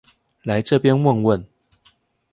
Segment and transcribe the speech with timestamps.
[0.41, 1.45] 來這邊問問